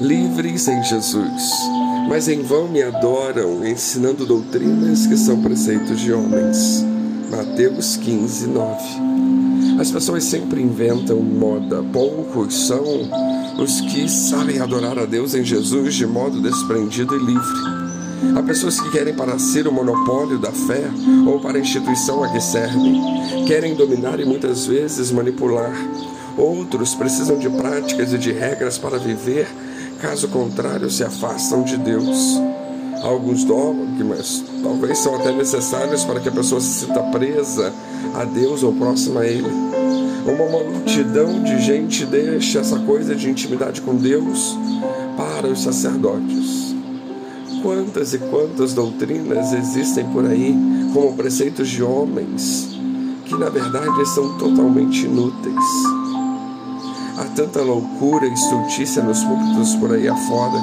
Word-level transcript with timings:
livres 0.00 0.68
em 0.68 0.82
Jesus, 0.82 1.50
mas 2.08 2.28
em 2.28 2.42
vão 2.42 2.68
me 2.68 2.82
adoram, 2.82 3.66
ensinando 3.66 4.26
doutrinas 4.26 5.06
que 5.06 5.16
são 5.16 5.40
preceitos 5.40 6.00
de 6.00 6.12
homens. 6.12 6.84
Mateus 7.30 7.96
15, 7.96 8.46
9. 8.48 9.80
As 9.80 9.90
pessoas 9.90 10.24
sempre 10.24 10.62
inventam 10.62 11.20
moda, 11.20 11.82
poucos 11.92 12.66
são 12.66 12.84
os 13.58 13.80
que 13.80 14.08
sabem 14.08 14.60
adorar 14.60 14.98
a 14.98 15.06
Deus 15.06 15.34
em 15.34 15.44
Jesus 15.44 15.94
de 15.94 16.06
modo 16.06 16.40
desprendido 16.40 17.16
e 17.16 17.18
livre. 17.18 17.76
Há 18.36 18.42
pessoas 18.42 18.80
que 18.80 18.90
querem 18.90 19.14
para 19.14 19.38
si 19.38 19.60
o 19.62 19.72
monopólio 19.72 20.38
da 20.38 20.52
fé 20.52 20.84
ou 21.26 21.40
para 21.40 21.58
a 21.58 21.60
instituição 21.60 22.22
a 22.22 22.28
que 22.28 22.40
servem. 22.40 23.00
Querem 23.46 23.74
dominar 23.74 24.20
e 24.20 24.24
muitas 24.24 24.66
vezes 24.66 25.10
manipular. 25.10 25.72
Outros 26.36 26.94
precisam 26.94 27.38
de 27.38 27.48
práticas 27.48 28.12
e 28.12 28.18
de 28.18 28.32
regras 28.32 28.76
para 28.76 28.98
viver, 28.98 29.48
caso 30.00 30.28
contrário, 30.28 30.90
se 30.90 31.04
afastam 31.04 31.62
de 31.62 31.76
Deus. 31.76 32.40
Alguns 33.02 33.44
dogmas 33.44 34.42
talvez 34.62 34.98
são 34.98 35.14
até 35.14 35.32
necessários 35.32 36.04
para 36.04 36.20
que 36.20 36.28
a 36.28 36.32
pessoa 36.32 36.60
se 36.60 36.86
sinta 36.86 37.00
presa 37.04 37.72
a 38.14 38.24
Deus 38.24 38.62
ou 38.62 38.72
próxima 38.72 39.20
a 39.20 39.26
Ele. 39.26 39.50
Uma 40.26 40.62
multidão 40.62 41.42
de 41.42 41.60
gente 41.60 42.04
deixa 42.04 42.60
essa 42.60 42.78
coisa 42.80 43.14
de 43.14 43.30
intimidade 43.30 43.80
com 43.80 43.94
Deus 43.94 44.56
para 45.16 45.46
os 45.46 45.62
sacerdotes. 45.62 46.74
Quantas 47.62 48.12
e 48.14 48.18
quantas 48.18 48.72
doutrinas 48.72 49.52
existem 49.52 50.04
por 50.06 50.26
aí 50.26 50.54
como 50.92 51.14
preceitos 51.14 51.68
de 51.68 51.82
homens 51.82 52.76
que 53.26 53.36
na 53.36 53.48
verdade 53.48 54.06
são 54.08 54.38
totalmente 54.38 55.04
inúteis. 55.04 55.95
Tanta 57.36 57.60
loucura 57.60 58.26
e 58.26 58.32
estultícia 58.32 59.02
nos 59.02 59.22
púlpitos 59.22 59.74
por 59.76 59.92
aí 59.92 60.08
afora, 60.08 60.58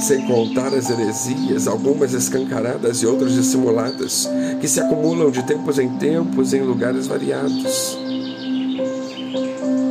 sem 0.00 0.26
contar 0.26 0.72
as 0.72 0.88
heresias, 0.88 1.68
algumas 1.68 2.14
escancaradas 2.14 3.02
e 3.02 3.06
outras 3.06 3.34
dissimuladas, 3.34 4.26
que 4.58 4.66
se 4.66 4.80
acumulam 4.80 5.30
de 5.30 5.42
tempos 5.42 5.78
em 5.78 5.90
tempos 5.98 6.54
em 6.54 6.62
lugares 6.62 7.06
variados. 7.06 7.98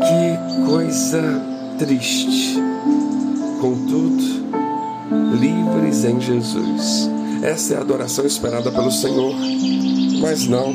Que 0.01 0.65
coisa 0.65 1.21
triste. 1.77 2.57
Contudo, 3.61 4.23
livres 5.39 6.03
em 6.03 6.19
Jesus. 6.19 7.11
Essa 7.43 7.75
é 7.75 7.77
a 7.77 7.81
adoração 7.81 8.25
esperada 8.25 8.71
pelo 8.71 8.91
Senhor. 8.91 9.35
Mas 10.19 10.47
não, 10.47 10.73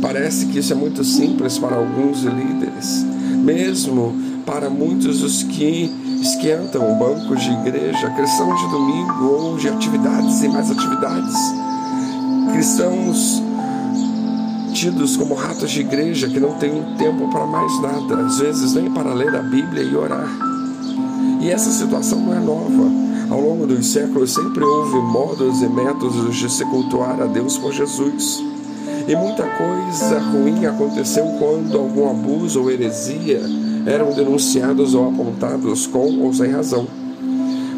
parece 0.00 0.46
que 0.46 0.60
isso 0.60 0.72
é 0.72 0.76
muito 0.76 1.02
simples 1.02 1.58
para 1.58 1.74
alguns 1.74 2.22
líderes, 2.22 3.04
mesmo 3.46 4.12
para 4.44 4.68
muitos 4.68 5.20
dos 5.20 5.44
que 5.44 5.88
esquentam 6.20 6.98
bancos 6.98 7.40
de 7.40 7.52
igreja, 7.52 8.10
cristãos 8.10 8.60
de 8.60 8.70
domingo 8.70 9.24
ou 9.24 9.56
de 9.56 9.68
atividades 9.68 10.42
e 10.42 10.48
mais 10.48 10.68
atividades. 10.68 11.36
Cristãos 12.52 13.42
tidos 14.74 15.16
como 15.16 15.34
ratos 15.34 15.70
de 15.70 15.80
igreja 15.80 16.28
que 16.28 16.40
não 16.40 16.54
têm 16.54 16.82
tempo 16.98 17.30
para 17.30 17.46
mais 17.46 17.80
nada, 17.80 18.26
às 18.26 18.38
vezes 18.38 18.74
nem 18.74 18.90
para 18.90 19.14
ler 19.14 19.34
a 19.34 19.42
Bíblia 19.42 19.82
e 19.84 19.96
orar. 19.96 20.28
E 21.40 21.48
essa 21.48 21.70
situação 21.70 22.18
não 22.18 22.34
é 22.34 22.40
nova. 22.40 23.06
Ao 23.30 23.40
longo 23.40 23.66
dos 23.66 23.86
séculos 23.86 24.34
sempre 24.34 24.64
houve 24.64 24.96
modos 24.96 25.62
e 25.62 25.68
métodos 25.68 26.34
de 26.34 26.50
se 26.50 26.64
cultuar 26.66 27.20
a 27.22 27.26
Deus 27.26 27.56
por 27.56 27.72
Jesus. 27.72 28.42
E 29.08 29.14
muita 29.14 29.44
coisa 29.44 30.18
ruim 30.18 30.66
aconteceu 30.66 31.24
quando 31.38 31.78
algum 31.78 32.10
abuso 32.10 32.62
ou 32.62 32.70
heresia 32.70 33.40
eram 33.86 34.12
denunciados 34.12 34.94
ou 34.94 35.08
apontados 35.08 35.86
com 35.86 36.18
ou 36.20 36.34
sem 36.34 36.50
razão. 36.50 36.88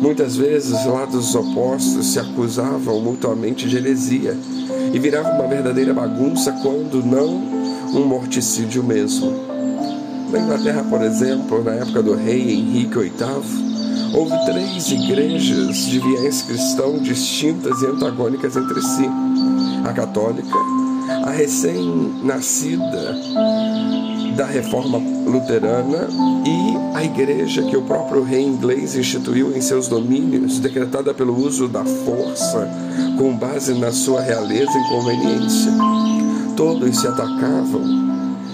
Muitas 0.01 0.37
vezes 0.37 0.87
lados 0.87 1.35
opostos 1.35 2.07
se 2.07 2.19
acusavam 2.19 3.01
mutuamente 3.01 3.69
de 3.69 3.77
heresia 3.77 4.35
e 4.93 4.99
virava 4.99 5.33
uma 5.33 5.47
verdadeira 5.47 5.93
bagunça 5.93 6.53
quando 6.63 7.05
não 7.05 7.29
um 7.93 8.07
morticídio 8.07 8.83
mesmo. 8.83 9.33
Na 10.31 10.39
Inglaterra, 10.39 10.85
por 10.89 11.03
exemplo, 11.03 11.63
na 11.65 11.73
época 11.73 12.03
do 12.03 12.15
rei 12.15 12.53
Henrique 12.53 12.99
VIII, 12.99 14.15
houve 14.15 14.33
três 14.47 14.91
igrejas 14.91 15.77
de 15.87 15.99
viés 15.99 16.43
cristão 16.43 16.99
distintas 16.99 17.83
e 17.83 17.87
antagônicas 17.87 18.57
entre 18.57 18.81
si: 18.81 19.11
a 19.85 19.93
católica, 19.93 20.59
a 21.25 21.31
recém-nascida 21.31 23.17
da 24.37 24.47
reforma 24.47 24.99
luterana 24.99 26.09
e 26.47 26.97
a 26.97 27.05
igreja 27.05 27.63
que 27.63 27.77
o 27.77 27.83
próprio 27.83 28.23
rei 28.23 28.43
inglês 28.43 28.95
instituiu 28.95 29.57
em 29.57 29.61
seus 29.61 29.89
domínios, 29.89 30.59
decretada 30.59 31.13
pelo 31.13 31.37
uso 31.37 31.69
da 31.69 31.85
força 31.85 32.69
com 33.19 33.37
base 33.37 33.75
na 33.75 33.91
sua 33.91 34.21
realeza 34.21 34.71
e 34.71 34.89
conveniência. 34.89 35.73
Todos 36.57 37.01
se 37.01 37.07
atacavam 37.07 38.09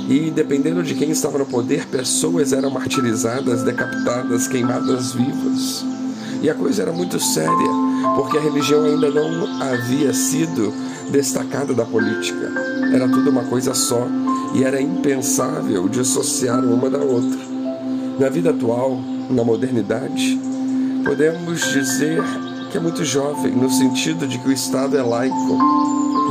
e 0.09 0.31
dependendo 0.31 0.83
de 0.83 0.95
quem 0.95 1.11
estava 1.11 1.39
no 1.39 1.47
poder, 1.47 1.87
pessoas 1.87 2.53
eram 2.53 2.71
martirizadas, 2.71 3.63
decapitadas, 3.63 4.47
queimadas 4.47 5.13
vivas. 5.13 5.85
E 6.43 6.51
a 6.51 6.55
coisa 6.55 6.83
era 6.83 6.93
muito 6.93 7.19
séria, 7.19 7.84
porque 8.15 8.39
a 8.39 8.41
religião 8.41 8.85
ainda 8.85 9.11
não 9.11 9.63
havia 9.63 10.13
sido 10.13 10.73
destacada 11.11 11.75
da 11.75 11.85
política. 11.85 12.51
Era 12.93 13.09
tudo 13.09 13.31
uma 13.31 13.45
coisa 13.45 13.75
só 13.75 14.07
e 14.55 14.65
era 14.65 14.81
impensável 14.81 15.89
dissociar 15.89 16.65
uma 16.65 16.89
da 16.89 16.99
outra. 16.99 17.41
Na 18.19 18.29
vida 18.29 18.51
atual, 18.51 18.99
na 19.29 19.43
modernidade, 19.43 20.39
podemos 21.05 21.61
dizer 21.73 22.23
que 22.71 22.79
é 22.79 22.81
muito 22.81 23.05
jovem, 23.05 23.53
no 23.53 23.71
sentido 23.71 24.27
de 24.27 24.39
que 24.39 24.49
o 24.49 24.53
Estado 24.53 24.97
é 24.97 25.03
laico 25.03 25.59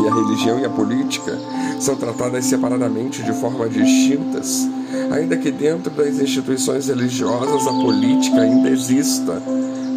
e 0.02 0.08
a 0.08 0.14
religião 0.14 0.60
e 0.60 0.66
a 0.66 0.70
política 0.70 1.38
são 1.80 1.96
tratadas 1.96 2.46
separadamente 2.46 3.22
de 3.24 3.34
forma 3.34 3.68
distintas, 3.68 4.68
ainda 5.12 5.38
que 5.38 5.52
dentro 5.52 5.92
das 5.92 6.20
instituições 6.20 6.88
religiosas 6.88 7.68
a 7.68 7.72
política 7.72 8.42
ainda 8.42 8.70
exista, 8.70 9.42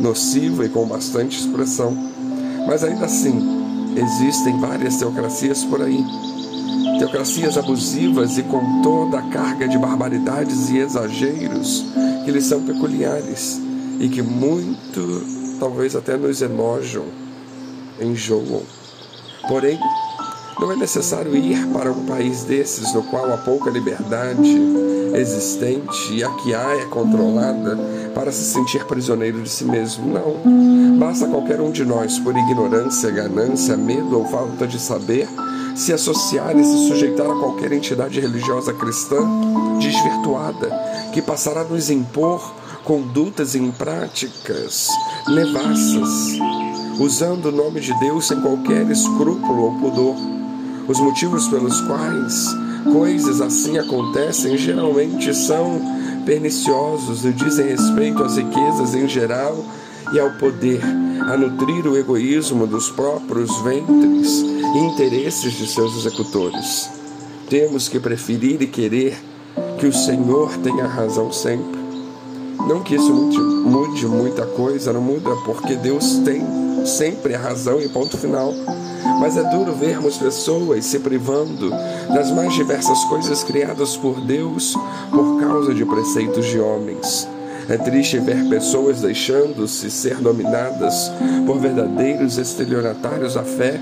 nociva 0.01 0.65
e 0.65 0.69
com 0.69 0.87
bastante 0.87 1.39
expressão. 1.39 1.97
Mas 2.67 2.83
ainda 2.85 3.07
assim, 3.07 3.95
existem 3.97 4.61
várias 4.61 4.97
teocracias 4.97 5.65
por 5.65 5.83
aí. 5.83 6.05
Teocracias 6.99 7.59
abusivas 7.59 8.39
e 8.39 8.43
com 8.43 8.83
toda 8.83 9.19
a 9.19 9.29
carga 9.31 9.69
de 9.69 9.79
barbaridades 9.79 10.71
e 10.71 10.79
exageros 10.79 11.85
que 12.25 12.31
lhes 12.31 12.45
são 12.45 12.63
peculiares 12.63 13.61
e 14.01 14.09
que 14.09 14.23
muito, 14.23 15.25
talvez 15.59 15.95
até 15.95 16.17
nos 16.17 16.43
enojam, 16.43 17.05
enjoam. 18.01 18.63
Porém, 19.49 19.79
não 20.61 20.73
é 20.73 20.77
necessário 20.77 21.37
ir 21.37 21.67
para 21.69 21.91
um 21.91 22.05
país 22.07 22.45
desses 22.45 22.93
no 22.95 23.03
qual 23.05 23.33
há 23.33 23.37
pouca 23.37 23.71
liberdade 23.71 24.57
existente 25.15 26.15
e 26.15 26.25
a 26.25 26.31
que 26.31 26.55
há 26.55 26.77
é 26.77 26.85
controlada 26.87 27.77
para 28.15 28.33
se 28.33 28.45
sentir 28.45 28.85
prisioneiro 28.85 29.43
de 29.43 29.49
si 29.49 29.65
mesmo. 29.65 30.07
Não. 30.13 30.99
Basta 30.99 31.27
qualquer 31.27 31.61
um 31.61 31.71
de 31.71 31.85
nós, 31.85 32.19
por 32.19 32.37
ignorância, 32.37 33.11
ganância, 33.11 33.77
medo 33.77 34.19
ou 34.19 34.25
falta 34.27 34.67
de 34.67 34.79
saber, 34.79 35.29
se 35.75 35.93
associar 35.93 36.57
e 36.57 36.65
se 36.65 36.89
sujeitar 36.89 37.31
a 37.31 37.39
qualquer 37.39 37.73
entidade 37.73 38.19
religiosa 38.21 38.73
cristã 38.73 39.19
desvirtuada, 39.79 40.71
que 41.13 41.21
passará 41.21 41.61
a 41.61 41.65
nos 41.65 41.91
impor 41.91 42.55
condutas 42.83 43.55
e 43.55 43.61
práticas 43.73 44.89
usando 46.99 47.47
o 47.47 47.53
nome 47.53 47.81
de 47.81 47.93
Deus 47.99 48.29
sem 48.29 48.41
qualquer 48.41 48.89
escrúpulo 48.91 49.65
ou 49.65 49.79
pudor. 49.79 50.17
Os 50.89 51.01
motivos 51.01 51.49
pelos 51.49 51.81
quais 51.83 52.55
coisas 52.93 53.41
assim 53.41 53.77
acontecem 53.79 54.57
geralmente 54.57 55.35
são 55.35 55.81
perniciosos 56.25 57.25
e 57.25 57.33
dizem 57.33 57.69
respeito 57.69 58.23
às 58.23 58.37
riquezas 58.37 58.95
em 58.95 59.09
geral 59.09 59.65
e 60.13 60.21
ao 60.21 60.31
poder, 60.33 60.81
a 61.29 61.37
nutrir 61.37 61.87
o 61.87 61.97
egoísmo 61.97 62.67
dos 62.67 62.89
próprios 62.91 63.51
ventres 63.63 64.41
e 64.41 64.79
interesses 64.79 65.53
de 65.55 65.67
seus 65.67 65.97
executores. 65.97 66.89
Temos 67.49 67.89
que 67.89 67.99
preferir 67.99 68.63
e 68.63 68.67
querer 68.67 69.17
que 69.79 69.87
o 69.87 69.93
Senhor 69.93 70.57
tenha 70.59 70.87
razão 70.87 71.33
sempre. 71.33 71.79
Não 72.69 72.83
que 72.83 72.95
isso 72.95 73.13
mude, 73.13 73.39
mude 73.41 74.07
muita 74.07 74.47
coisa, 74.47 74.93
não 74.93 75.01
muda, 75.01 75.31
porque 75.45 75.75
Deus 75.77 76.21
tem 76.25 76.43
sempre 76.87 77.35
a 77.35 77.39
razão 77.39 77.81
e 77.81 77.89
ponto 77.89 78.17
final. 78.17 78.53
Mas 79.19 79.37
é 79.37 79.43
duro 79.45 79.73
vermos 79.73 80.19
pessoas 80.19 80.85
se 80.85 80.99
privando 80.99 81.71
das 82.13 82.31
mais 82.31 82.53
diversas 82.53 83.03
coisas 83.05 83.43
criadas 83.43 83.97
por 83.97 84.21
Deus 84.21 84.75
por 85.11 85.41
causa 85.41 85.75
de 85.75 85.85
preceitos 85.85 86.47
de 86.47 86.61
homens. 86.61 87.29
É 87.69 87.77
triste 87.77 88.19
ver 88.19 88.49
pessoas 88.49 89.01
deixando-se 89.01 89.91
ser 89.91 90.17
dominadas 90.17 91.11
por 91.47 91.59
verdadeiros 91.59 92.39
estelionatários 92.39 93.35
da 93.35 93.43
fé 93.43 93.81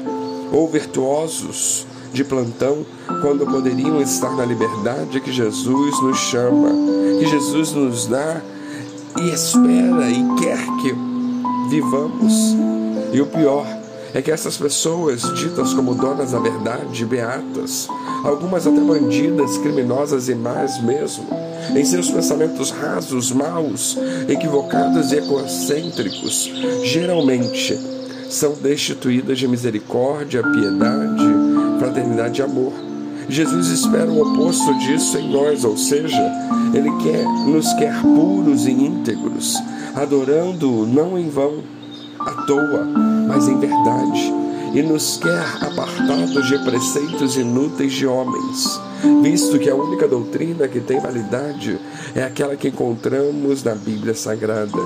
ou 0.51 0.67
virtuosos 0.69 1.87
de 2.13 2.25
plantão 2.25 2.87
quando 3.21 3.45
poderiam 3.45 4.01
estar 4.01 4.35
na 4.37 4.45
liberdade 4.45 5.21
que 5.21 5.33
Jesus 5.33 6.01
nos 6.01 6.19
chama, 6.19 6.71
que 7.19 7.27
Jesus 7.27 7.73
nos 7.73 8.07
dá 8.07 8.41
e 9.21 9.31
espera 9.31 10.09
e 10.09 10.41
quer 10.41 10.65
que 10.81 10.95
vivamos. 11.69 12.57
E 13.13 13.21
o 13.21 13.27
pior 13.27 13.67
é 14.15 14.23
que 14.23 14.31
essas 14.31 14.57
pessoas, 14.57 15.23
ditas 15.35 15.75
como 15.75 15.93
donas 15.93 16.31
da 16.31 16.39
verdade, 16.39 17.05
beatas, 17.05 17.89
algumas 18.23 18.65
até 18.65 18.81
bandidas, 18.81 19.59
criminosas 19.59 20.29
e 20.29 20.37
más 20.37 20.81
mesmo, 20.81 21.27
em 21.75 21.85
seus 21.85 22.09
pensamentos 22.09 22.71
rasos, 22.71 23.33
maus, 23.33 23.99
equivocados 24.29 25.11
e 25.11 25.17
egocêntricos, 25.17 26.49
geralmente 26.85 27.77
são 28.31 28.53
destituídas 28.53 29.37
de 29.37 29.49
misericórdia, 29.49 30.45
piedade, 30.45 31.25
fraternidade 31.81 32.41
e 32.41 32.45
amor. 32.45 32.73
Jesus 33.29 33.69
espera 33.69 34.11
o 34.11 34.21
oposto 34.21 34.79
disso 34.79 35.19
em 35.19 35.33
nós, 35.33 35.65
ou 35.65 35.77
seja, 35.77 36.23
Ele 36.73 36.91
quer, 37.03 37.25
nos 37.47 37.73
quer 37.75 38.01
puros 38.01 38.67
e 38.67 38.71
íntegros, 38.71 39.57
adorando 39.95 40.87
não 40.87 41.19
em 41.19 41.29
vão, 41.29 41.63
à 42.21 42.33
toa, 42.47 42.85
mas 43.27 43.49
em 43.49 43.59
verdade, 43.59 44.33
e 44.75 44.83
nos 44.83 45.17
quer 45.17 45.45
apartados 45.61 46.49
de 46.49 46.59
preceitos 46.59 47.37
inúteis 47.37 47.93
de 47.93 48.07
homens, 48.07 48.81
visto 49.23 49.59
que 49.59 49.71
a 49.71 49.75
única 49.75 50.09
doutrina 50.09 50.67
que 50.67 50.81
tem 50.81 50.99
validade 50.99 51.79
é 52.15 52.25
aquela 52.25 52.57
que 52.57 52.69
encontramos 52.69 53.63
na 53.63 53.75
Bíblia 53.75 54.15
Sagrada 54.15 54.79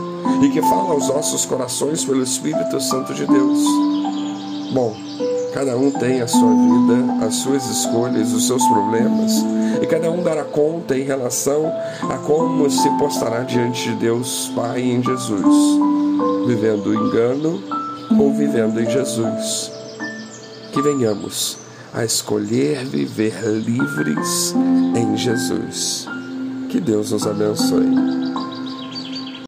e 0.42 0.50
que 0.50 0.60
fala 0.60 0.90
aos 0.90 1.08
nossos 1.08 1.46
corações 1.46 2.04
pelo 2.04 2.22
Espírito 2.22 2.78
Santo 2.80 3.14
de 3.14 3.26
Deus. 3.26 3.64
Bom, 4.72 4.94
cada 5.54 5.76
um 5.76 5.90
tem 5.90 6.20
a 6.20 6.26
sua 6.26 6.50
vida, 6.50 7.26
as 7.26 7.36
suas 7.36 7.66
escolhas, 7.70 8.32
os 8.32 8.46
seus 8.46 8.64
problemas, 8.66 9.32
e 9.82 9.86
cada 9.86 10.10
um 10.10 10.22
dará 10.22 10.44
conta 10.44 10.96
em 10.96 11.02
relação 11.02 11.72
a 12.10 12.18
como 12.18 12.68
se 12.70 12.90
postará 12.98 13.40
diante 13.40 13.88
de 13.88 13.96
Deus 13.96 14.52
Pai 14.54 14.82
em 14.82 15.02
Jesus, 15.02 15.80
vivendo 16.48 16.86
o 16.86 16.94
engano 16.94 17.62
ou 18.18 18.34
vivendo 18.34 18.80
em 18.80 18.90
Jesus. 18.90 19.70
Que 20.72 20.80
venhamos 20.80 21.58
a 21.92 22.04
escolher 22.04 22.86
viver 22.86 23.34
livres 23.44 24.54
em 24.96 25.14
Jesus. 25.14 26.06
Que 26.70 26.80
Deus 26.80 27.12
nos 27.12 27.26
abençoe. 27.26 28.17